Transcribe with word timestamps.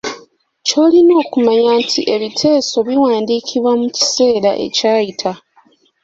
Ky’olina 0.65 1.13
okumanya 1.23 1.71
nti 1.83 2.01
ebiteeso 2.15 2.77
biwandiikibwa 2.87 3.71
mu 3.81 3.87
kiseera 3.95 4.51
ekyayita. 4.65 5.31